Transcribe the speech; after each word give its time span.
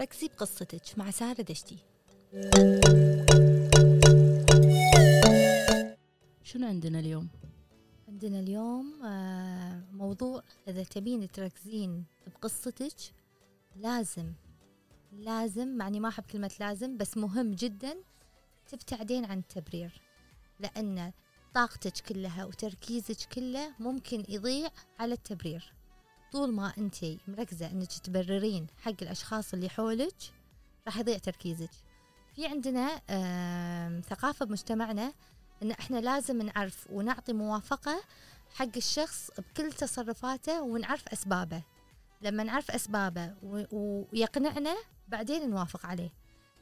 ركزي 0.00 0.28
بقصتك 0.28 0.98
مع 0.98 1.10
سارة 1.10 1.42
دشتي؟ 1.42 1.78
شنو 6.42 6.66
عندنا 6.66 6.98
اليوم؟ 6.98 7.28
عندنا 8.08 8.40
اليوم 8.40 9.02
آه، 9.04 9.82
موضوع 9.92 10.42
إذا 10.68 10.82
تبين 10.82 11.30
تركزين 11.30 12.04
بقصتك 12.26 12.96
لازم 13.76 14.32
لازم 15.12 15.68
معني 15.68 16.00
ما 16.00 16.08
أحب 16.08 16.24
كلمة 16.24 16.50
لازم 16.60 16.96
بس 16.96 17.16
مهم 17.16 17.54
جدا 17.54 17.96
تبتعدين 18.68 19.24
عن 19.24 19.38
التبرير. 19.38 20.00
لأن 20.60 21.12
طاقتك 21.54 22.06
كلها 22.08 22.44
وتركيزك 22.44 23.28
كله 23.32 23.74
ممكن 23.80 24.24
يضيع 24.28 24.68
على 24.98 25.14
التبرير. 25.14 25.75
طول 26.32 26.52
ما 26.52 26.72
أنت 26.78 26.96
مركزة 27.28 27.70
أنك 27.70 27.92
تبررين 27.92 28.66
حق 28.82 28.94
الأشخاص 29.02 29.54
اللي 29.54 29.68
حولك 29.68 30.14
راح 30.86 30.96
يضيع 30.98 31.18
تركيزك. 31.18 31.70
في 32.34 32.46
عندنا 32.46 33.00
آم، 33.10 34.00
ثقافة 34.00 34.46
بمجتمعنا 34.46 35.12
إن 35.62 35.70
إحنا 35.70 35.98
لازم 35.98 36.42
نعرف 36.42 36.86
ونعطي 36.90 37.32
موافقة 37.32 38.02
حق 38.54 38.76
الشخص 38.76 39.30
بكل 39.38 39.72
تصرفاته 39.72 40.62
ونعرف 40.62 41.08
أسبابه. 41.08 41.62
لما 42.22 42.42
نعرف 42.44 42.70
أسبابه 42.70 43.34
ويقنعنا 43.72 44.76
بعدين 45.08 45.50
نوافق 45.50 45.86
عليه. 45.86 46.10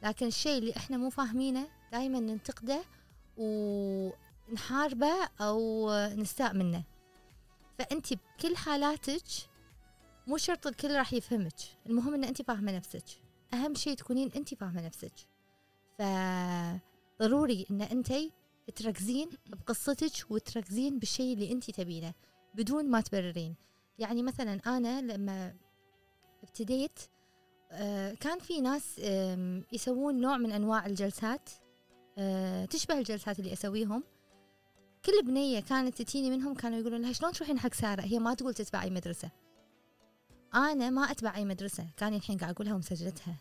لكن 0.03 0.25
الشيء 0.27 0.57
اللي 0.57 0.75
إحنا 0.77 0.97
مو 0.97 1.09
فاهمينه 1.09 1.67
دائما 1.91 2.19
ننتقده 2.19 2.83
ونحاربه 3.37 5.13
أو 5.41 5.89
نستاء 6.07 6.53
منه. 6.53 6.83
فأنت 7.79 8.13
بكل 8.13 8.57
حالاتك 8.57 9.23
مو 10.27 10.37
شرط 10.37 10.67
الكل 10.67 10.95
راح 10.95 11.13
يفهمك. 11.13 11.55
المهم 11.85 12.13
إن 12.13 12.23
انت 12.23 12.41
فاهمة 12.41 12.71
نفسك. 12.71 13.03
أهم 13.53 13.75
شيء 13.75 13.93
تكونين 13.93 14.31
انت 14.35 14.53
فاهمة 14.53 14.85
نفسك. 14.85 15.13
فضروري 17.19 17.65
إن 17.71 17.81
انت 17.81 18.13
تركزين 18.75 19.29
بقصتك 19.47 20.31
وتركزين 20.31 20.99
بالشيء 20.99 21.33
اللي 21.33 21.51
انت 21.51 21.71
تبينه 21.71 22.13
بدون 22.55 22.89
ما 22.89 23.01
تبررين. 23.01 23.55
يعني 23.99 24.23
مثلا 24.23 24.61
أنا 24.65 25.01
لما 25.01 25.53
ابتديت 26.43 26.99
آه، 27.71 28.13
كان 28.13 28.39
في 28.39 28.61
ناس 28.61 28.99
يسوون 29.71 30.21
نوع 30.21 30.37
من 30.37 30.51
أنواع 30.51 30.85
الجلسات 30.85 31.49
آه، 32.17 32.65
تشبه 32.65 32.97
الجلسات 32.97 33.39
اللي 33.39 33.53
أسويهم. 33.53 34.03
كل 35.05 35.23
بنية 35.23 35.59
كانت 35.59 36.01
تتيني 36.01 36.29
منهم 36.29 36.53
كانوا 36.53 36.79
يقولون 36.79 37.01
لها 37.01 37.13
شلون 37.13 37.31
تروحين 37.31 37.59
حق 37.59 37.73
سارة؟ 37.73 38.01
هي 38.01 38.19
ما 38.19 38.33
تقول 38.33 38.53
تتبع 38.53 38.83
أي 38.83 38.89
مدرسة. 38.89 39.31
أنا 40.55 40.89
ما 40.89 41.11
أتبع 41.11 41.35
أي 41.35 41.45
مدرسة 41.45 41.87
كان 41.97 42.13
الحين 42.13 42.37
قاعد 42.37 42.53
أقولها 42.53 42.73
ومسجلتها. 42.73 43.35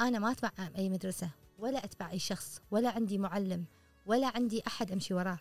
أنا 0.00 0.18
ما 0.18 0.30
أتبع 0.30 0.50
أي 0.78 0.88
مدرسة 0.88 1.30
ولا 1.58 1.84
أتبع 1.84 2.10
أي 2.10 2.18
شخص 2.18 2.60
ولا 2.70 2.90
عندي 2.90 3.18
معلم 3.18 3.64
ولا 4.06 4.32
عندي 4.34 4.62
أحد 4.66 4.92
أمشي 4.92 5.14
وراه. 5.14 5.38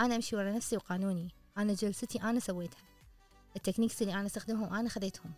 أنا 0.00 0.16
أمشي 0.16 0.36
ورا 0.36 0.52
نفسي 0.52 0.76
وقانوني. 0.76 1.30
أنا 1.58 1.74
جلستي 1.74 2.22
أنا 2.22 2.40
سويتها. 2.40 2.82
التكنيكس 3.56 4.02
اللي 4.02 4.14
أنا 4.14 4.26
أستخدمهم 4.26 4.74
أنا 4.74 4.88
خذيتهم. 4.88 5.32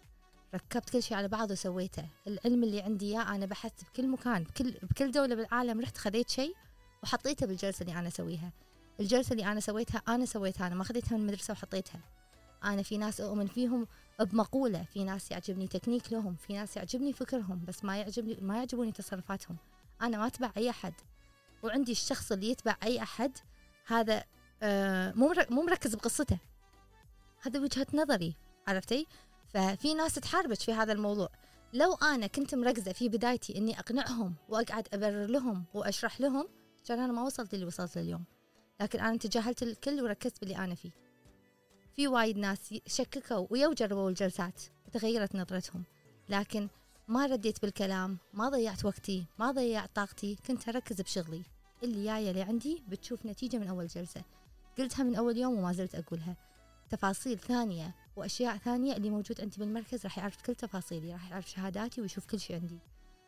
ركبت 0.55 0.91
كل 0.91 1.03
شيء 1.03 1.17
على 1.17 1.29
بعض 1.29 1.51
وسويته. 1.51 2.09
العلم 2.27 2.65
اللي 2.65 2.81
عندي 2.81 3.07
إياه 3.07 3.35
أنا 3.35 3.47
بحثت 3.47 3.85
بكل 3.85 4.09
مكان 4.09 4.45
بكل 4.45 4.71
بكل 4.83 5.11
دولة 5.11 5.35
بالعالم 5.35 5.81
رحت 5.81 5.99
خذيت 5.99 6.31
شيء 6.31 6.55
وحطيته 7.03 7.47
بالجلسة 7.47 7.83
اللي 7.83 7.99
أنا 7.99 8.09
أسويها. 8.09 8.53
الجلسة 9.01 9.33
اللي 9.33 9.47
أنا 9.47 9.61
سويتها 9.61 10.03
أنا 10.09 10.25
سويتها 10.25 10.67
أنا 10.67 10.75
ما 10.75 10.85
خذيتها 10.85 11.17
من 11.17 11.23
المدرسة 11.23 11.53
وحطيتها. 11.53 12.01
أنا 12.65 12.83
في 12.83 12.99
ناس 12.99 13.21
أؤمن 13.21 13.47
فيهم 13.47 13.87
بمقولة 14.21 14.83
في 14.83 15.05
ناس 15.05 15.31
يعجبني 15.31 15.67
تكنيك 15.69 16.13
لهم 16.13 16.35
في 16.35 16.53
ناس 16.53 16.77
يعجبني 16.77 17.13
فكرهم 17.13 17.65
بس 17.69 17.85
ما 17.85 17.99
يعجبني 17.99 18.39
ما 18.41 18.57
يعجبوني 18.57 18.93
تصرفاتهم. 18.93 19.57
أنا 20.03 20.19
ما 20.19 20.27
أتبع 20.27 20.51
أي 20.57 20.71
أحد. 20.71 20.95
وعندي 21.63 21.93
الشخص 21.93 22.33
اللي 22.33 22.51
يتبع 22.51 22.77
أي 22.83 23.03
أحد 23.03 23.39
هذا 23.87 24.25
آه، 24.63 25.13
مو 25.17 25.35
مو 25.51 25.63
مركز 25.63 25.95
بقصته. 25.95 26.39
هذا 27.43 27.61
وجهة 27.61 27.87
نظري 27.95 28.35
عرفتي؟ 28.69 29.07
ففي 29.49 29.95
ناس 29.95 30.15
تحاربك 30.15 30.61
في 30.61 30.73
هذا 30.73 30.93
الموضوع. 30.93 31.29
لو 31.73 31.95
أنا 31.95 32.27
كنت 32.27 32.55
مركزة 32.55 32.93
في 32.93 33.09
بدايتي 33.09 33.59
إني 33.59 33.79
أقنعهم 33.79 34.35
وأقعد 34.49 34.89
أبرر 34.93 35.27
لهم 35.27 35.65
وأشرح 35.75 36.21
لهم 36.21 36.49
كان 36.85 36.99
أنا 36.99 37.13
ما 37.13 37.23
وصلت 37.23 37.55
اللي 37.55 37.65
وصلت 37.65 37.97
اليوم 37.97 38.25
لكن 38.81 39.01
أنا 39.01 39.17
تجاهلت 39.17 39.63
الكل 39.63 40.01
وركزت 40.01 40.41
باللي 40.41 40.57
أنا 40.57 40.75
فيه. 40.75 40.91
في 41.99 42.09
وايد 42.09 42.39
ناس 42.39 42.75
شككوا 42.87 43.47
ويو 43.51 43.73
جربوا 43.73 44.11
الجلسات 44.11 44.63
وتغيرت 44.87 45.37
نظرتهم. 45.37 45.85
لكن 46.29 46.69
ما 47.09 47.27
رديت 47.27 47.63
بالكلام 47.63 48.19
ما 48.35 48.49
ضيعت 48.49 48.85
وقتي 48.85 49.27
ما 49.39 49.51
ضيعت 49.51 49.91
طاقتي 49.95 50.37
كنت 50.47 50.69
أركز 50.69 51.01
بشغلي. 51.01 51.43
اللي 51.83 52.05
جاية 52.05 52.31
اللي 52.31 52.43
عندي 52.43 52.83
بتشوف 52.89 53.27
نتيجة 53.27 53.57
من 53.59 53.69
أول 53.69 53.87
جلسة. 53.87 54.23
قلتها 54.79 55.03
من 55.03 55.17
أول 55.17 55.37
يوم 55.37 55.59
وما 55.59 55.73
زلت 55.73 55.95
أقولها. 55.95 56.37
تفاصيل 56.91 57.39
ثانية 57.39 57.95
وأشياء 58.17 58.57
ثانية 58.57 58.97
اللي 58.97 59.11
موجود 59.11 59.41
عندي 59.41 59.57
بالمركز 59.59 60.05
راح 60.05 60.19
يعرف 60.19 60.43
كل 60.43 60.55
تفاصيلي 60.55 61.13
راح 61.13 61.31
يعرف 61.31 61.51
شهاداتي 61.51 62.01
ويشوف 62.01 62.27
كل 62.27 62.41
شيء 62.41 62.57
عندي. 62.57 62.79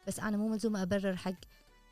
بس 0.07 0.21
أنا 0.21 0.37
مو 0.37 0.49
ملزومة 0.49 0.83
أبرر 0.83 1.17
حق 1.17 1.41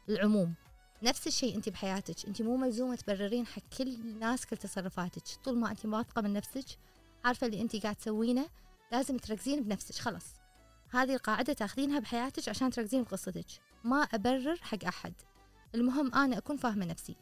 العموم. 0.09 0.55
نفس 1.03 1.27
الشيء 1.27 1.57
أنت 1.57 1.69
بحياتك. 1.69 2.27
أنت 2.27 2.43
مو 2.43 2.57
ملزومة 2.57 2.97
تبررين 2.97 3.47
حق 3.47 3.63
كل 3.79 3.89
الناس 3.89 4.47
كل 4.47 4.57
تصرفاتك. 4.57 5.23
طول 5.45 5.59
ما 5.59 5.71
أنت 5.71 5.87
واثقة 5.87 6.23
من 6.23 6.33
نفسك 6.33 6.65
عارفة 7.25 7.47
اللي 7.47 7.61
أنت 7.61 7.77
قاعد 7.77 7.97
تسوينه 7.97 8.49
لازم 8.93 9.17
تركزين 9.17 9.63
بنفسك. 9.63 9.95
خلاص. 9.95 10.27
هذه 10.91 11.15
القاعدة 11.15 11.53
تاخذينها 11.53 11.99
بحياتك 11.99 12.49
عشان 12.49 12.71
تركزين 12.71 13.03
بقصتك. 13.03 13.47
ما 13.85 14.03
أبرر 14.03 14.57
حق 14.57 14.85
أحد. 14.85 15.13
المهم 15.75 16.15
أنا 16.15 16.39
أكون 16.39 16.57
فاهمة 16.57 16.87
نفسي. 16.87 17.17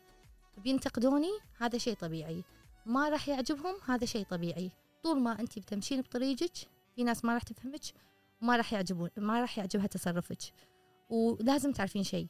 بينتقدوني؟ 0.59 1.31
هذا 1.59 1.79
شيء 1.79 1.95
طبيعي. 1.95 2.45
ما 2.87 3.09
راح 3.09 3.29
يعجبهم؟ 3.29 3.75
هذا 3.87 4.05
شيء 4.05 4.25
طبيعي. 4.25 4.71
طول 5.03 5.21
ما 5.21 5.41
أنت 5.41 5.59
بتمشين 5.59 6.01
بطريقك 6.01 6.53
في 6.97 7.05
ناس 7.05 7.25
ما 7.25 7.35
راح 7.35 7.43
تفهمك 7.43 7.81
وما 8.43 8.57
راح 8.57 8.73
يعجبون 8.73 9.11
ما 9.17 9.41
راح 9.41 9.59
يعجبها 9.59 9.87
تصرفك. 9.87 10.39
ولازم 11.11 11.73
تعرفين 11.73 12.05
شيء. 12.05 12.27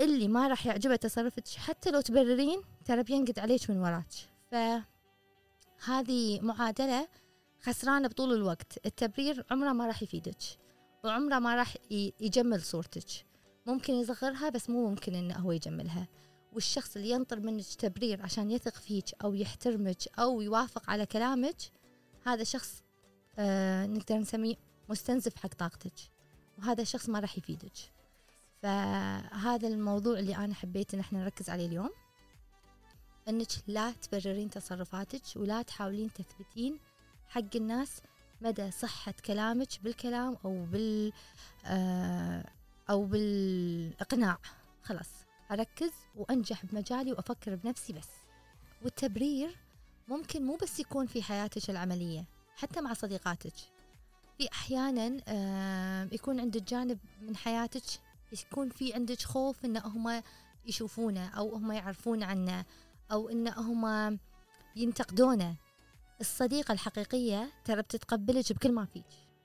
اللي 0.00 0.28
ما 0.28 0.48
راح 0.48 0.66
يعجبه 0.66 0.96
تصرفك 0.96 1.48
حتى 1.48 1.90
لو 1.90 2.00
تبررين 2.00 2.62
ترى 2.84 3.02
بينقد 3.02 3.38
عليك 3.38 3.70
من 3.70 3.78
وراك. 3.78 4.08
فهذه 4.50 6.40
معادلة 6.40 7.08
خسرانة 7.62 8.08
بطول 8.08 8.34
الوقت. 8.34 8.86
التبرير 8.86 9.46
عمره 9.50 9.72
ما 9.72 9.86
راح 9.86 10.02
يفيدك 10.02 10.38
وعمره 11.04 11.38
ما 11.38 11.56
راح 11.56 11.76
يجمل 12.20 12.62
صورتك. 12.62 13.26
ممكن 13.66 13.94
يصغرها 13.94 14.48
بس 14.48 14.70
مو 14.70 14.88
ممكن 14.88 15.14
إنه 15.14 15.34
هو 15.34 15.52
يجملها. 15.52 16.08
والشخص 16.52 16.96
اللي 16.96 17.10
ينطر 17.10 17.40
منك 17.40 17.64
تبرير 17.64 18.22
عشان 18.22 18.50
يثق 18.50 18.74
فيك 18.74 19.04
أو 19.24 19.34
يحترمك 19.34 20.18
أو 20.18 20.40
يوافق 20.40 20.90
على 20.90 21.06
كلامك 21.06 21.56
هذا 22.26 22.44
شخص 22.44 22.82
آه 23.38 23.86
نقدر 23.86 24.18
نسميه 24.18 24.54
مستنزف 24.88 25.36
حق 25.36 25.54
طاقتك. 25.54 25.92
وهذا 26.58 26.82
الشخص 26.82 27.08
ما 27.08 27.20
راح 27.20 27.38
يفيدك. 27.38 27.95
فهذا 28.62 29.68
الموضوع 29.68 30.18
اللي 30.18 30.36
أنا 30.36 30.54
حبيت 30.54 30.94
إن 30.94 31.00
إحنا 31.00 31.18
نركز 31.18 31.50
عليه 31.50 31.66
اليوم. 31.66 31.90
إنك 33.28 33.48
لا 33.66 33.90
تبررين 33.92 34.50
تصرفاتك 34.50 35.22
ولا 35.36 35.62
تحاولين 35.62 36.12
تثبتين 36.12 36.78
حق 37.28 37.56
الناس 37.56 38.00
مدى 38.40 38.70
صحة 38.70 39.14
كلامك 39.24 39.68
بالكلام 39.82 40.36
أو 40.44 40.64
بال 40.64 41.12
آه 41.66 42.44
أو 42.90 43.04
بالإقناع. 43.04 44.38
خلاص 44.82 45.08
أركز 45.50 45.92
وأنجح 46.16 46.64
بمجالي 46.66 47.12
وأفكر 47.12 47.54
بنفسي 47.54 47.92
بس. 47.92 48.08
والتبرير 48.82 49.56
ممكن 50.08 50.46
مو 50.46 50.56
بس 50.62 50.80
يكون 50.80 51.06
في 51.06 51.22
حياتك 51.22 51.70
العملية 51.70 52.24
حتى 52.56 52.80
مع 52.80 52.92
صديقاتك. 52.94 53.54
في 54.38 54.48
أحيانا 54.52 55.20
آه 55.28 56.08
يكون 56.12 56.40
عندك 56.40 56.62
جانب 56.62 56.98
من 57.22 57.36
حياتك 57.36 57.82
يكون 58.32 58.68
في 58.68 58.94
عندك 58.94 59.22
خوف 59.22 59.64
إن 59.64 59.76
هم 59.76 60.22
يشوفونه 60.66 61.28
أو 61.28 61.54
هم 61.54 61.72
يعرفون 61.72 62.22
عنه 62.22 62.64
أو 63.12 63.28
إن 63.28 63.48
هم 63.48 64.18
ينتقدونه. 64.76 65.56
الصديقة 66.20 66.72
الحقيقية 66.72 67.50
ترى 67.64 67.82
بتتقبلك 67.82 68.52
بكل 68.52 68.72
ما 68.72 68.84
فيك 68.84 69.04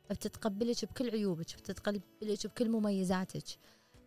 بتتقبلك 0.10 0.86
بكل 0.86 1.10
عيوبك 1.10 1.56
بتتقبلك 1.56 2.48
بكل 2.48 2.70
مميزاتك. 2.70 3.44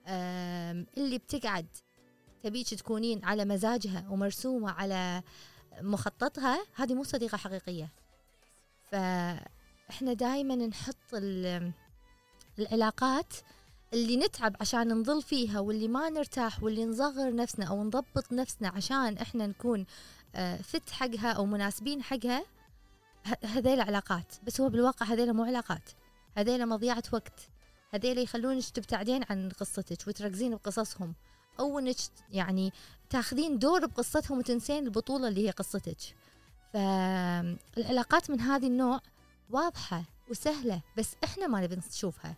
اللي 0.08 1.18
بتقعد 1.18 1.66
تبيك 2.42 2.74
تكونين 2.74 3.24
على 3.24 3.44
مزاجها 3.44 4.08
ومرسومة 4.08 4.70
على 4.70 5.22
مخططها 5.80 6.66
هذه 6.74 6.94
مو 6.94 7.04
صديقة 7.04 7.38
حقيقية. 7.38 7.88
فإحنا 8.90 10.12
دايما 10.12 10.54
نحط 10.56 11.14
ال- 11.14 11.72
العلاقات 12.58 13.34
اللي 13.94 14.16
نتعب 14.16 14.56
عشان 14.60 14.94
نظل 14.94 15.22
فيها 15.22 15.60
واللي 15.60 15.88
ما 15.88 16.10
نرتاح 16.10 16.62
واللي 16.62 16.84
نصغر 16.84 17.34
نفسنا 17.34 17.64
أو 17.64 17.84
نضبط 17.84 18.32
نفسنا 18.32 18.68
عشان 18.68 19.18
إحنا 19.18 19.46
نكون 19.46 19.86
آه، 20.34 20.56
فت 20.56 20.90
حقها 20.90 21.32
أو 21.32 21.46
مناسبين 21.46 22.02
حقها 22.02 22.44
هذيل 23.44 23.80
علاقات. 23.80 24.34
بس 24.46 24.60
هو 24.60 24.68
بالواقع 24.68 25.06
هذيل 25.06 25.32
مو 25.32 25.44
علاقات. 25.44 25.90
هذيلا 26.36 26.64
مضيعة 26.64 27.02
وقت. 27.12 27.48
هذيلا 27.90 28.20
يخلونك 28.20 28.64
تبتعدين 28.64 29.24
عن 29.30 29.48
قصتك 29.48 30.08
وتركزين 30.08 30.54
بقصصهم 30.54 31.14
أو 31.60 31.78
إنك 31.78 31.96
يعني 32.30 32.72
تاخذين 33.10 33.58
دور 33.58 33.86
بقصتهم 33.86 34.38
وتنسين 34.38 34.84
البطولة 34.84 35.28
اللي 35.28 35.46
هي 35.46 35.50
قصتك. 35.50 35.98
فالعلاقات 36.72 38.30
من 38.30 38.40
هذه 38.40 38.66
النوع 38.66 39.00
واضحة 39.50 40.04
وسهلة 40.30 40.80
بس 40.98 41.14
إحنا 41.24 41.46
ما 41.46 41.60
نبي 41.60 41.76
نشوفها. 41.76 42.34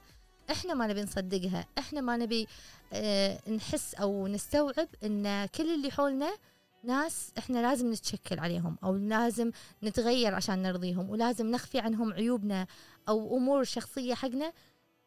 إحنا 0.51 0.75
ما 0.75 0.87
نبي 0.87 1.03
نصدقها. 1.03 1.67
إحنا 1.79 2.01
ما 2.01 2.17
نبي 2.17 2.47
آه 2.93 3.51
نحس 3.51 3.95
أو 3.95 4.27
نستوعب 4.27 4.89
إن 5.05 5.47
كل 5.47 5.75
اللي 5.75 5.91
حولنا 5.91 6.37
ناس 6.85 7.33
إحنا 7.39 7.59
لازم 7.59 7.93
نتشكل 7.93 8.39
عليهم 8.39 8.79
أو 8.85 8.97
لازم 8.97 9.51
نتغير 9.83 10.35
عشان 10.35 10.63
نرضيهم 10.63 11.11
ولازم 11.11 11.51
نخفي 11.51 11.79
عنهم 11.79 12.13
عيوبنا 12.13 12.67
أو 13.09 13.37
أمور 13.37 13.65
شخصية 13.65 14.15
حقنا 14.15 14.53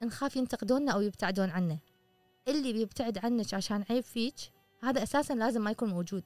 نخاف 0.04 0.36
ينتقدونا 0.36 0.92
أو 0.92 1.02
يبتعدون 1.02 1.50
عنا 1.50 1.78
اللي 2.48 2.74
بيبتعد 2.74 3.18
عنك 3.18 3.54
عشان 3.54 3.84
عيب 3.90 4.04
فيك 4.04 4.36
هذا 4.84 5.04
أساسا 5.04 5.34
لازم 5.34 5.62
ما 5.62 5.72
يكون 5.72 5.90
موجود. 5.90 6.24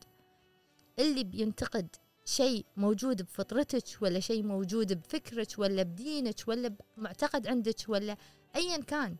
اللي 0.99 1.23
بينتقد 1.23 1.95
شيء 2.25 2.65
موجود 2.77 3.21
بفطرتك 3.21 3.83
ولا 4.01 4.19
شيء 4.19 4.43
موجود 4.43 4.93
بفكرك 4.93 5.47
ولا 5.57 5.83
بدينك 5.83 6.35
ولا 6.47 6.75
بمعتقد 6.97 7.47
عندك 7.47 7.75
ولا 7.87 8.17
ايا 8.55 8.77
كان 8.77 9.15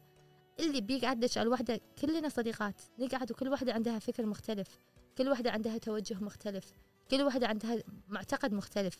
اللي 0.60 0.82
بيقعد 0.82 1.24
لك 1.24 1.38
على 1.38 1.48
الوحده 1.48 1.82
كلنا 2.02 2.30
صديقات 2.30 2.82
نقعد 3.00 3.32
وكل 3.32 3.50
واحدة 3.50 3.74
عندها 3.74 4.00
فكر 4.00 4.26
مختلف 4.26 4.80
كل 5.18 5.30
واحدة 5.30 5.52
عندها 5.52 5.78
توجه 5.78 6.18
مختلف 6.22 6.74
كل 7.12 7.22
واحدة 7.22 7.48
عندها 7.48 7.84
معتقد 8.10 8.54
مختلف 8.54 8.98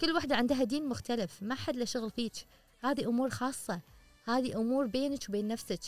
كل 0.00 0.12
واحدة 0.12 0.36
عندها 0.36 0.64
دين 0.64 0.88
مختلف 0.88 1.42
ما 1.42 1.54
حد 1.54 1.76
له 1.76 1.84
شغل 1.84 2.10
فيك. 2.10 2.32
هذه 2.80 3.08
أمور 3.08 3.30
خاصة 3.30 3.80
هذه 4.24 4.60
أمور 4.60 4.86
بينك 4.86 5.28
وبين 5.28 5.48
نفسك. 5.48 5.80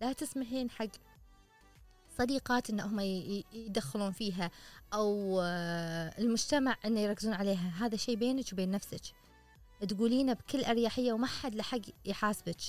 لا 0.00 0.12
تسمحين 0.12 0.70
حق 0.70 0.88
صديقات 2.18 2.70
إن 2.70 2.80
هم 2.80 3.00
يدخلون 3.52 4.12
فيها 4.12 4.50
أو 4.94 5.40
المجتمع 6.18 6.76
انه 6.84 7.00
يركزون 7.00 7.34
عليها. 7.34 7.72
هذا 7.78 7.96
شيء 7.96 8.16
بينك 8.16 8.44
وبين 8.52 8.70
نفسك. 8.70 9.02
تقولينه 9.88 10.32
بكل 10.32 10.64
أريحية 10.64 11.12
وما 11.12 11.26
حد 11.26 11.54
له 11.54 11.62
حق 11.62 11.80
يحاسبك. 12.04 12.60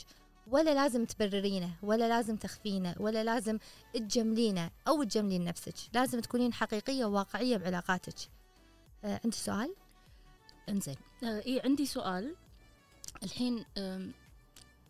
ولا 0.48 0.74
لازم 0.74 1.06
تبررينه 1.06 1.76
ولا 1.84 2.08
لازم 2.10 2.36
تخفينه 2.36 2.96
ولا 3.00 3.24
لازم 3.24 3.58
تجملينه 3.94 4.72
أو 4.88 5.04
تجملين 5.04 5.44
نفسك. 5.44 5.76
لازم 5.94 6.20
تكونين 6.20 6.54
حقيقية 6.54 7.06
وواقعية 7.06 7.58
بعلاقاتك. 7.58 8.16
آه 9.04 9.20
عندي 9.24 9.38
سؤال؟ 9.38 9.76
انزين. 10.70 10.96
آه 11.24 11.40
إيه 11.40 11.62
عندي 11.66 11.86
سؤال. 11.86 12.36
الحين 13.24 13.66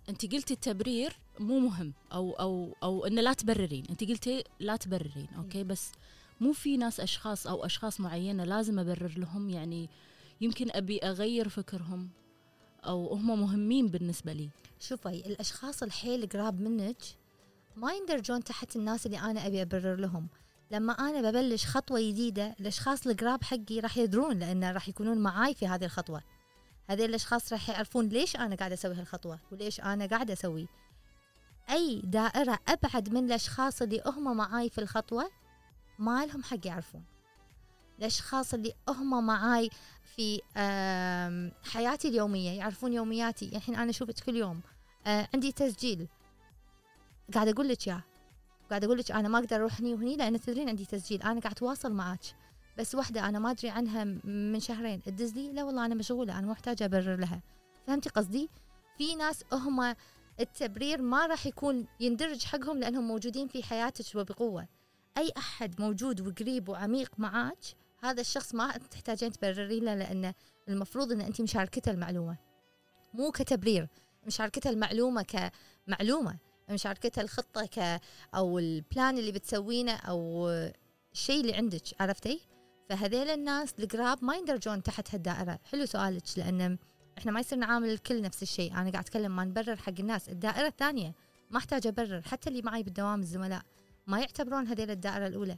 أنت 0.09 0.33
قلتي 0.33 0.53
التبرير 0.53 1.19
مو 1.39 1.59
مهم 1.59 1.93
أو 2.13 2.31
أو 2.31 2.75
أو 2.83 3.05
إنه 3.05 3.21
لا 3.21 3.33
تبررين. 3.33 3.85
أنت 3.89 4.03
قلتي 4.03 4.43
لا 4.59 4.75
تبررين 4.75 5.27
أوكي؟ 5.37 5.63
بس 5.63 5.91
مو 6.41 6.53
في 6.53 6.77
ناس 6.77 6.99
أشخاص 6.99 7.47
أو 7.47 7.65
أشخاص 7.65 7.99
معينة 7.99 8.43
لازم 8.43 8.79
أبرر 8.79 9.13
لهم؟ 9.17 9.49
يعني 9.49 9.89
يمكن 10.41 10.67
أبي 10.71 10.99
أغير 10.99 11.49
فكرهم. 11.49 12.09
أو 12.85 13.13
هم 13.13 13.41
مهمين 13.41 13.87
بالنسبة 13.87 14.33
لي. 14.33 14.49
شوفي 14.79 15.09
الأشخاص 15.09 15.83
الحيل 15.83 16.29
قراب 16.29 16.61
منك 16.61 16.97
ما 17.75 17.93
يندرجون 17.93 18.43
تحت 18.43 18.75
الناس 18.75 19.05
اللي 19.05 19.19
أنا 19.19 19.47
أبي 19.47 19.61
أبرر 19.61 19.95
لهم. 19.95 20.27
لما 20.71 20.93
أنا 20.93 21.31
ببلش 21.31 21.65
خطوة 21.65 21.99
جديدة 21.99 22.55
الأشخاص 22.59 23.07
القراب 23.07 23.43
حقي 23.43 23.79
راح 23.79 23.97
يدرون 23.97 24.39
لأن 24.39 24.63
راح 24.63 24.89
يكونون 24.89 25.17
معاي 25.17 25.53
في 25.53 25.67
هذه 25.67 25.85
الخطوة. 25.85 26.21
هذول 26.87 27.09
الأشخاص 27.09 27.53
راح 27.53 27.69
يعرفون 27.69 28.07
ليش 28.09 28.35
أنا 28.35 28.55
قاعدة 28.55 28.73
أسوي 28.73 28.95
هالخطوة 28.95 29.39
وليش 29.51 29.81
أنا 29.81 30.05
قاعدة 30.05 30.33
أسوي. 30.33 30.67
أي 31.69 32.01
دائرة 32.03 32.59
أبعد 32.67 33.09
من 33.09 33.25
الأشخاص 33.25 33.81
اللي 33.81 34.03
هم 34.05 34.37
معاي 34.37 34.69
في 34.69 34.81
الخطوة 34.81 35.29
ما 35.99 36.25
لهم 36.25 36.43
حق 36.43 36.67
يعرفون. 36.67 37.03
الأشخاص 37.99 38.53
اللي 38.53 38.73
هم 38.89 39.25
معاي 39.25 39.69
في 40.15 40.41
حياتي 41.63 42.07
اليومية 42.07 42.57
يعرفون 42.57 42.93
يومياتي. 42.93 43.45
الحين 43.55 43.75
أنا 43.75 43.89
اشوفك 43.89 44.19
كل 44.19 44.35
يوم 44.35 44.61
آه، 45.07 45.27
عندي 45.33 45.51
تسجيل. 45.51 46.07
قاعدة 47.33 47.51
أقول 47.51 47.67
لك 47.67 47.87
اياه 47.87 48.03
قاعدة 48.69 48.87
أقول 48.87 48.97
لك 48.97 49.11
أنا 49.11 49.27
ما 49.27 49.39
أقدر 49.39 49.55
أروح 49.55 49.79
هني 49.79 49.93
وهني 49.93 50.15
لأن 50.15 50.41
تدرين 50.41 50.69
عندي 50.69 50.85
تسجيل. 50.85 51.21
أنا 51.21 51.39
قاعد 51.39 51.53
أتواصل 51.53 51.93
معك 51.93 52.19
بس 52.77 52.95
واحدة 52.95 53.29
أنا 53.29 53.39
ما 53.39 53.51
أدري 53.51 53.69
عنها 53.69 54.03
من 54.23 54.59
شهرين. 54.59 55.01
تدز 55.01 55.33
لي؟ 55.33 55.51
لا 55.51 55.63
والله 55.63 55.85
أنا 55.85 55.95
مشغولة 55.95 56.39
أنا 56.39 56.47
محتاجة 56.47 56.85
أبرر 56.85 57.15
لها. 57.15 57.41
فهمتي 57.87 58.09
قصدي؟ 58.09 58.49
في 58.97 59.15
ناس 59.15 59.43
هم 59.53 59.95
التبرير 60.39 61.01
ما 61.01 61.25
راح 61.25 61.45
يكون 61.45 61.85
يندرج 61.99 62.43
حقهم 62.43 62.79
لأنهم 62.79 63.07
موجودين 63.07 63.47
في 63.47 63.63
حياتك 63.63 64.15
وبقوة. 64.15 64.67
أي 65.17 65.31
أحد 65.37 65.81
موجود 65.81 66.27
وقريب 66.27 66.69
وعميق 66.69 67.11
معاك 67.17 67.63
هذا 68.03 68.21
الشخص 68.21 68.55
ما 68.55 68.71
تحتاجين 68.71 69.31
تبرري 69.31 69.79
له 69.79 69.95
لأنه 69.95 70.33
المفروض 70.69 71.11
أن 71.11 71.21
أنت 71.21 71.41
مشاركته 71.41 71.91
المعلومة. 71.91 72.37
مو 73.13 73.31
كتبرير 73.31 73.87
مشاركته 74.27 74.69
المعلومة 74.69 75.25
كمعلومة. 75.87 76.37
مشاركته 76.69 77.21
الخطة 77.21 77.65
ك 77.65 78.01
أو 78.35 78.59
البلان 78.59 79.17
اللي 79.17 79.31
بتسوينه 79.31 79.95
أو 79.95 80.49
الشيء 81.13 81.41
اللي 81.41 81.53
عندك 81.53 81.81
عرفتي؟ 81.99 82.41
فهذيل 82.89 83.29
الناس 83.29 83.73
القراب 83.79 84.23
ما 84.23 84.35
يندرجون 84.35 84.83
تحت 84.83 85.15
هالدائرة. 85.15 85.59
حلو 85.71 85.85
سؤالك 85.85 86.23
لأن 86.37 86.77
إحنا 87.17 87.31
ما 87.31 87.39
يصير 87.39 87.57
نعامل 87.57 87.89
الكل 87.89 88.21
نفس 88.21 88.43
الشيء. 88.43 88.71
أنا 88.71 88.91
قاعد 88.91 88.95
أتكلم 88.95 89.35
ما 89.35 89.45
نبرر 89.45 89.75
حق 89.75 89.93
الناس. 89.99 90.29
الدائرة 90.29 90.67
الثانية 90.67 91.13
ما 91.51 91.57
أحتاج 91.57 91.87
أبرر. 91.87 92.21
حتى 92.21 92.49
اللي 92.49 92.61
معي 92.61 92.83
بالدوام 92.83 93.19
الزملاء 93.19 93.61
ما 94.07 94.19
يعتبرون 94.19 94.67
هذيل 94.67 94.91
الدائرة 94.91 95.27
الأولى. 95.27 95.57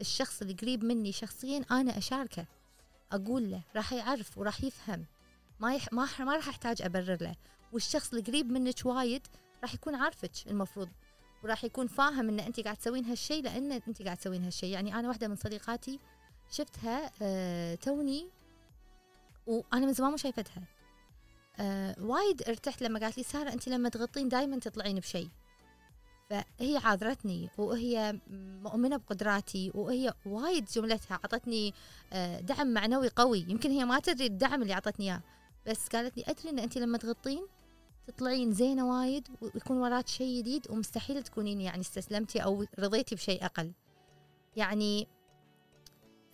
الشخص 0.00 0.42
اللي 0.42 0.54
قريب 0.54 0.84
مني 0.84 1.12
شخصيا 1.12 1.64
أنا 1.70 1.98
أشاركه 1.98 2.46
أقول 3.12 3.50
له 3.50 3.62
راح 3.76 3.92
يعرف 3.92 4.38
وراح 4.38 4.64
يفهم. 4.64 5.06
ما 5.60 5.74
يح... 5.74 5.92
ما 5.92 6.08
ما 6.18 6.36
راح 6.36 6.48
أحتاج 6.48 6.82
أبرر 6.82 7.18
له. 7.20 7.36
والشخص 7.72 8.10
اللي 8.10 8.22
قريب 8.22 8.50
منك 8.50 8.86
وايد 8.86 9.26
راح 9.62 9.74
يكون 9.74 9.94
عارفك 9.94 10.30
المفروض 10.46 10.88
وراح 11.44 11.64
يكون 11.64 11.86
فاهم 11.86 12.28
إن 12.28 12.40
أنت 12.40 12.60
قاعد 12.60 12.76
تسوين 12.76 13.04
هالشيء 13.04 13.42
لأن 13.42 13.72
أنت 13.72 14.02
قاعد 14.02 14.16
تسوين 14.16 14.44
هالشيء 14.44 14.68
يعني 14.70 14.94
أنا 14.94 15.08
واحدة 15.08 15.28
من 15.28 15.36
صديقاتي 15.36 15.98
شفتها 16.50 17.10
آه 17.22 17.74
توني 17.74 18.28
وأنا 19.46 19.86
من 19.86 19.92
زمان 19.92 20.10
مو 20.10 20.16
شايفتها. 20.16 20.62
آه 21.60 21.96
وايد 22.00 22.42
ارتحت 22.42 22.82
لما 22.82 23.00
قالت 23.00 23.18
لي 23.18 23.24
سارة 23.24 23.52
أنت 23.52 23.68
لما 23.68 23.88
تغطين 23.88 24.28
دائما 24.28 24.58
تطلعين 24.58 24.98
بشيء 24.98 25.28
فهي 26.30 26.76
عاذرتني 26.76 27.50
وهي 27.58 28.20
مؤمنة 28.62 28.96
بقدراتي 28.96 29.70
وهي 29.74 30.14
وايد 30.26 30.64
جملتها 30.64 31.14
عطتني 31.24 31.74
آه 32.12 32.40
دعم 32.40 32.66
معنوي 32.66 33.08
قوي. 33.08 33.46
يمكن 33.48 33.70
هي 33.70 33.84
ما 33.84 34.00
تدري 34.00 34.26
الدعم 34.26 34.62
اللي 34.62 34.72
عطتني 34.72 35.04
إياه 35.06 35.22
بس 35.66 35.88
قالت 35.88 36.16
لي 36.16 36.24
أدري 36.26 36.50
إن 36.50 36.58
انت 36.58 36.78
لما 36.78 36.98
تغطين 36.98 37.46
تطلعين 38.06 38.52
زينة 38.52 38.98
وايد 38.98 39.28
ويكون 39.40 39.76
وراك 39.76 40.08
شيء 40.08 40.38
جديد 40.38 40.70
ومستحيل 40.70 41.22
تكونين 41.22 41.60
يعني 41.60 41.80
استسلمتي 41.80 42.38
أو 42.44 42.64
رضيتي 42.78 43.14
بشيء 43.14 43.44
أقل. 43.44 43.72
يعني 44.56 45.08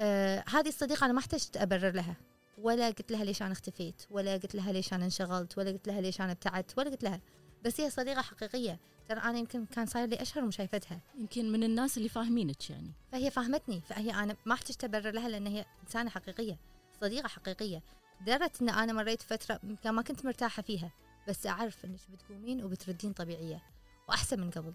آه 0.01 0.45
هذه 0.49 0.69
الصديقة 0.69 1.05
أنا 1.05 1.13
ما 1.13 1.19
احتجت 1.19 1.57
أبرر 1.57 1.91
لها. 1.91 2.17
ولا 2.59 2.87
قلت 2.87 3.13
لها 3.13 3.25
ليش 3.25 3.43
أنا 3.43 3.53
اختفيت 3.53 4.03
ولا 4.11 4.33
قلت 4.33 4.55
لها 4.55 4.73
ليش 4.73 4.93
أنا 4.93 5.05
انشغلت 5.05 5.59
ولا 5.59 5.71
قلت 5.71 5.89
لها 5.89 6.01
ليش 6.01 6.21
أنا 6.21 6.33
ابتعدت 6.33 6.79
ولا 6.79 6.91
قلت 6.91 7.03
لها. 7.03 7.21
بس 7.65 7.81
هي 7.81 7.91
صديقة 7.91 8.23
حقيقية. 8.23 8.79
ترى 9.09 9.21
أنا 9.21 9.39
يمكن 9.39 9.67
كان 9.67 9.87
صاير 9.87 10.09
لي 10.09 10.23
أشهر 10.23 10.45
ومشايفتها 10.45 11.01
يمكن 11.19 11.53
من 11.53 11.65
الناس 11.65 11.99
اللي 11.99 12.09
فاهمينك 12.09 12.71
يعني. 12.71 12.93
فهي 13.13 13.31
فاهمتني 13.31 13.81
فهي 13.81 14.11
أنا 14.11 14.37
ما 14.47 14.55
احتجت 14.55 14.85
أبرر 14.85 15.11
لها 15.11 15.29
لأن 15.29 15.47
هي 15.47 15.65
إنسانة 15.83 16.11
حقيقية 16.11 16.59
صديقة 17.01 17.29
حقيقية. 17.29 17.83
درت 18.27 18.63
إن 18.63 18.69
أنا 18.69 18.93
مريت 18.93 19.23
فترة 19.23 19.61
ما 19.85 20.03
كنت 20.03 20.25
مرتاحة 20.25 20.63
فيها 20.63 20.91
بس 21.29 21.47
أعرف 21.47 21.85
إنك 21.85 22.01
بتقومين 22.13 22.65
وبتردين 22.65 23.13
طبيعية 23.13 23.63
وأحسن 24.09 24.41
من 24.41 24.51
قبل. 24.51 24.75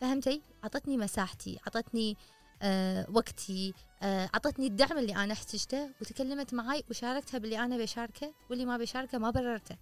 فهمتي؟ 0.00 0.42
عطتني 0.64 0.96
مساحتي 0.96 1.58
عطتني 1.66 2.16
آه 2.62 3.06
وقتي 3.10 3.74
آه 4.02 4.30
عطتني 4.34 4.66
الدعم 4.66 4.98
اللي 4.98 5.16
أنا 5.16 5.32
احتجته 5.32 5.90
وتكلمت 6.00 6.54
معي 6.54 6.84
وشاركتها 6.90 7.38
باللي 7.38 7.58
أنا 7.58 7.78
بشاركه 7.78 8.34
واللي 8.50 8.64
ما 8.64 8.76
بشاركه 8.76 9.18
ما 9.18 9.30
بررته. 9.30 9.76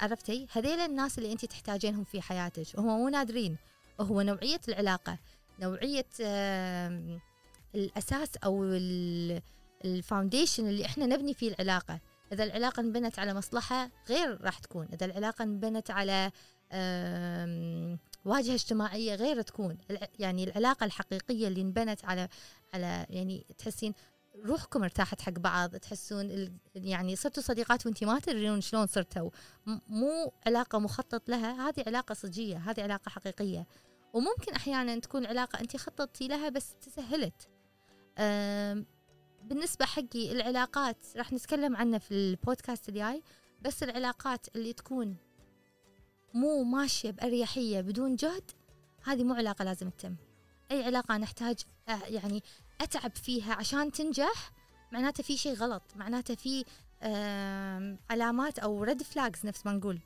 عرفتي؟ 0.00 0.46
هذيل 0.52 0.80
الناس 0.80 1.18
اللي 1.18 1.32
انت 1.32 1.44
تحتاجينهم 1.44 2.04
في 2.04 2.20
حياتك 2.22 2.66
وهم 2.74 2.86
مو 2.86 3.08
نادرين. 3.08 3.56
وهو 3.98 4.20
نوعية 4.20 4.60
العلاقة 4.68 5.18
نوعية 5.60 6.06
الأساس 7.74 8.36
أو 8.44 8.64
الفاونديشن 9.84 10.68
اللي 10.68 10.86
إحنا 10.86 11.06
نبني 11.06 11.34
فيه 11.34 11.48
العلاقة. 11.48 12.00
إذا 12.32 12.44
العلاقة 12.44 12.80
انبنت 12.80 13.18
على 13.18 13.34
مصلحة 13.34 13.90
غير 14.08 14.40
راح 14.40 14.58
تكون. 14.58 14.88
إذا 14.92 15.06
العلاقة 15.06 15.42
انبنت 15.42 15.90
على 15.90 16.30
واجهة 18.24 18.54
اجتماعية 18.54 19.14
غير 19.14 19.42
تكون. 19.42 19.78
يعني 20.18 20.44
العلاقة 20.44 20.84
الحقيقية 20.84 21.48
اللي 21.48 21.60
انبنت 21.60 22.04
على 22.04 22.28
على 22.74 23.06
يعني 23.10 23.46
تحسين 23.58 23.94
روحكم 24.44 24.82
ارتاحت 24.82 25.20
حق 25.20 25.32
بعض 25.32 25.76
تحسون 25.76 26.50
يعني 26.74 27.16
صرتوا 27.16 27.42
صديقات 27.42 27.86
وانتي 27.86 28.04
ما 28.04 28.18
تدرون 28.18 28.60
شلون 28.60 28.86
صرتوا. 28.86 29.30
مو 29.88 30.32
علاقة 30.46 30.78
مخطط 30.78 31.28
لها 31.28 31.68
هذه 31.68 31.84
علاقة 31.86 32.14
صجية 32.14 32.56
هذه 32.56 32.82
علاقة 32.82 33.08
حقيقية. 33.08 33.66
وممكن 34.12 34.52
أحيانا 34.54 35.00
تكون 35.00 35.26
علاقة 35.26 35.60
أنت 35.60 35.76
خططتي 35.76 36.28
لها 36.28 36.48
بس 36.48 36.74
تسهلت. 36.80 37.48
أم، 38.18 38.86
بالنسبة 39.42 39.84
حقي 39.84 40.32
العلاقات 40.32 40.96
راح 41.16 41.32
نتكلم 41.32 41.76
عنها 41.76 41.98
في 41.98 42.14
البودكاست 42.14 42.88
الجاي 42.88 43.22
بس 43.62 43.82
العلاقات 43.82 44.46
اللي 44.56 44.72
تكون 44.72 45.16
مو 46.34 46.62
ماشية 46.62 47.10
بأريحية 47.10 47.80
بدون 47.80 48.16
جهد 48.16 48.50
هذه 49.04 49.24
مو 49.24 49.34
علاقة 49.34 49.64
لازم 49.64 49.90
تتم. 49.90 50.16
أي 50.70 50.84
علاقة 50.84 51.16
نحتاج 51.16 51.58
آه، 51.88 52.04
يعني 52.06 52.42
أتعب 52.80 53.16
فيها 53.16 53.54
عشان 53.54 53.92
تنجح 53.92 54.52
معناته 54.92 55.22
في 55.22 55.36
شيء 55.36 55.54
غلط 55.54 55.82
معناته 55.96 56.34
في 56.34 56.64
علامات 58.10 58.58
أو 58.58 58.84
ريد 58.84 59.02
فلاجز 59.02 59.46
نفس 59.46 59.66
ما 59.66 59.72
نقول. 59.72 60.00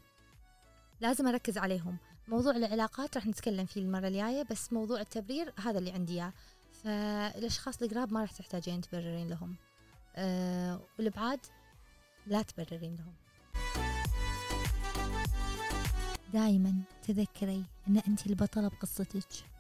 لازم 1.00 1.26
أركز 1.26 1.58
عليهم. 1.58 1.96
موضوع 2.28 2.56
العلاقات 2.56 3.16
راح 3.16 3.26
نتكلم 3.26 3.66
فيه 3.66 3.80
المرة 3.80 4.08
الجاية 4.08 4.42
بس 4.50 4.72
موضوع 4.72 5.00
التبرير 5.00 5.52
هذا 5.58 5.78
اللي 5.78 5.92
عندي 5.92 6.12
إياه. 6.12 6.32
فالأشخاص 6.84 7.82
القراب 7.82 8.12
ما 8.12 8.20
راح 8.20 8.32
تحتاجين 8.32 8.80
تبررين 8.80 9.28
لهم. 9.28 9.56
أه 10.16 10.80
والبعاد 10.98 11.40
لا 12.26 12.42
تبررين 12.42 12.96
لهم. 12.96 13.14
دائما 16.32 16.82
تذكري 17.02 17.64
إن 17.88 18.02
انت 18.08 18.26
البطلة 18.26 18.68
بقصتك. 18.68 19.51